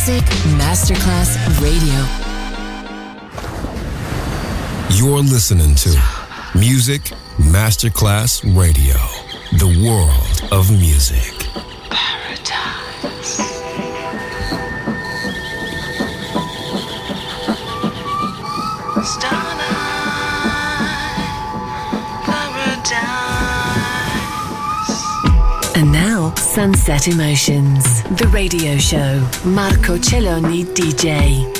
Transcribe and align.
Music 0.00 0.24
Masterclass 0.56 1.36
Radio. 1.60 2.00
You're 4.96 5.18
listening 5.18 5.74
to 5.74 5.90
Music 6.58 7.12
Masterclass 7.36 8.42
Radio, 8.56 8.96
the 9.58 9.66
world 9.86 10.52
of 10.52 10.70
music. 10.70 11.34
Paradise. 11.90 13.59
Sunset 26.40 27.06
Emotions, 27.06 28.02
the 28.16 28.26
radio 28.32 28.78
show. 28.78 29.20
Marco 29.44 29.98
Celloni 29.98 30.64
DJ. 30.64 31.59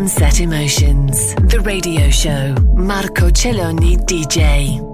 Sunset 0.00 0.40
Emotions, 0.40 1.34
the 1.34 1.60
radio 1.60 2.08
show. 2.08 2.54
Marco 2.72 3.28
Celloni 3.28 3.98
DJ. 3.98 4.89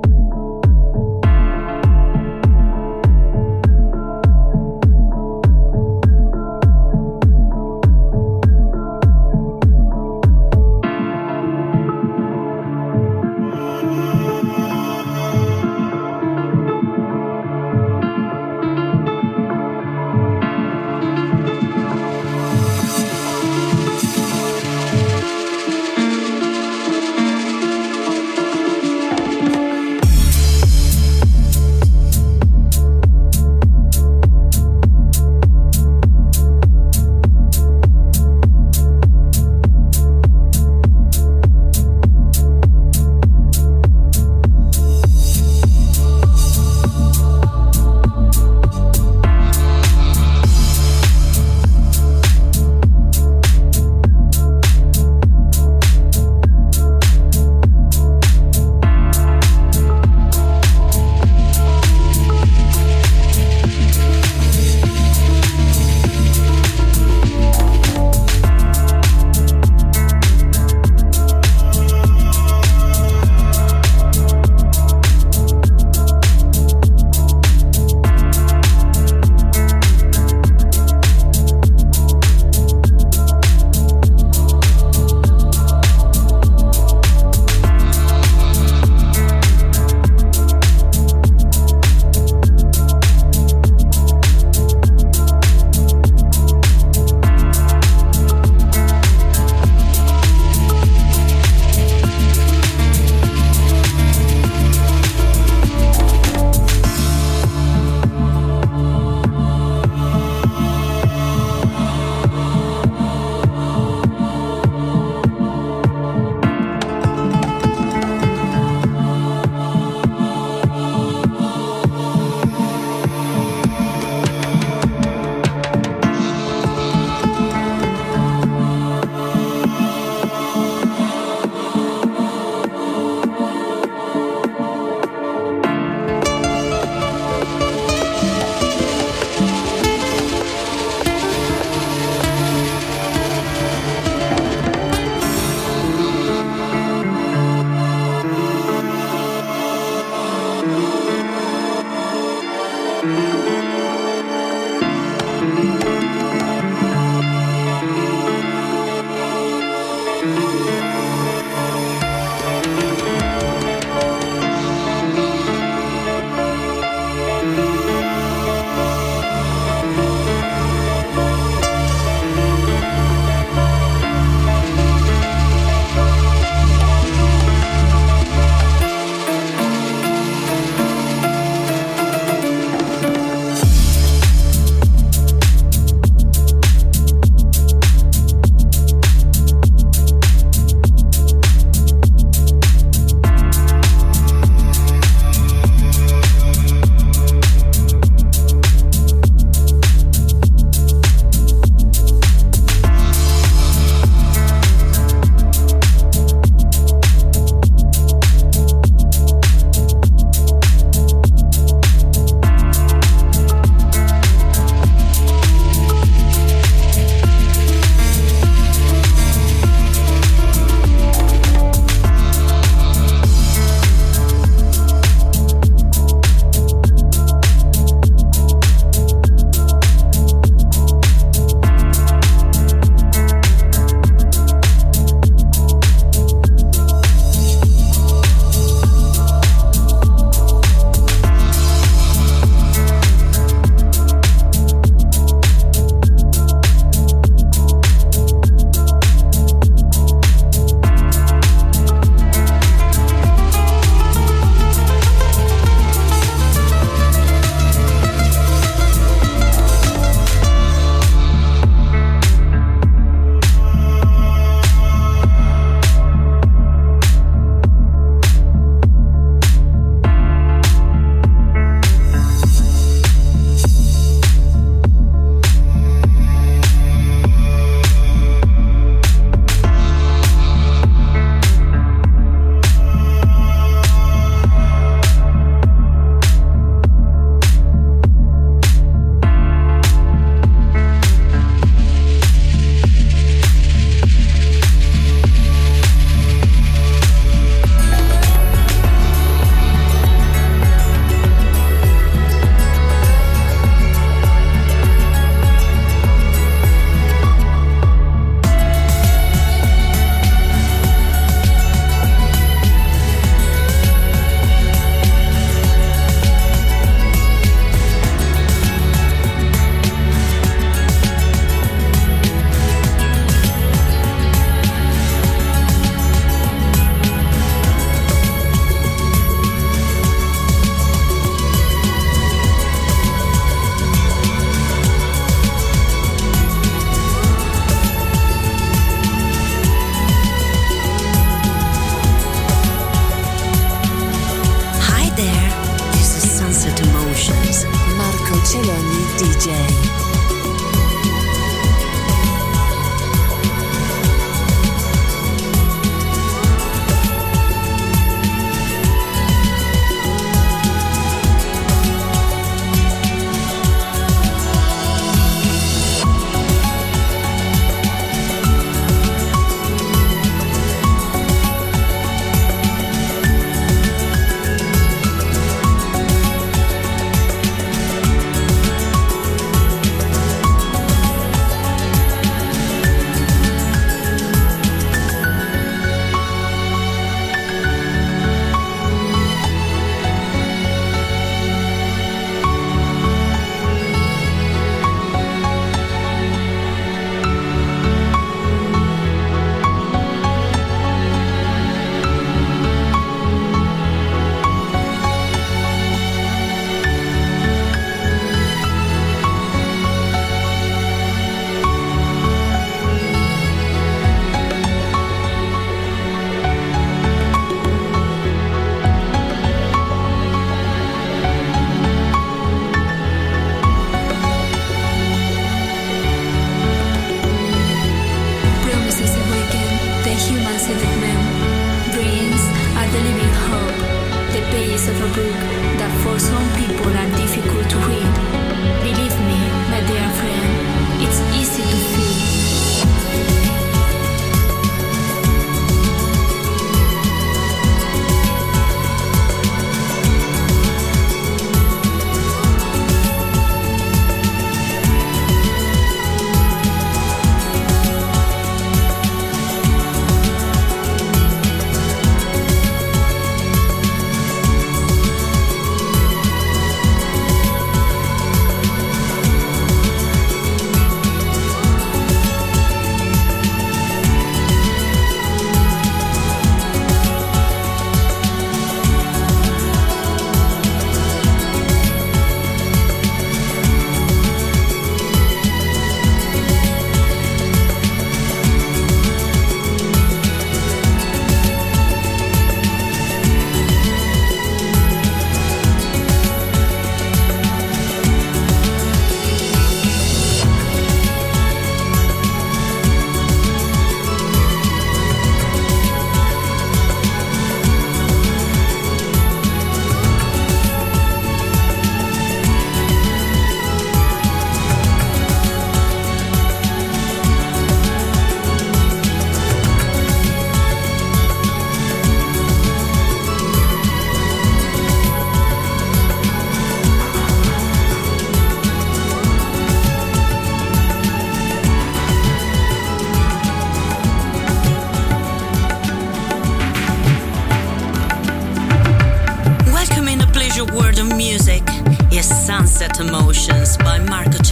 Sunset 542.77 543.01
Emotions 543.01 543.79
by 543.79 543.99
Marco. 544.01 544.46